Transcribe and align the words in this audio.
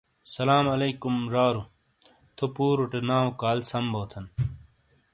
سلام 0.35 0.65
علیکم 0.75 1.15
زارو! 1.33 1.63
تھو 2.35 2.45
پوروٹے 2.55 2.99
ناٶ 3.07 3.25
کال 3.41 3.59
سَم 3.69 3.85
بوتھن! 3.93 4.25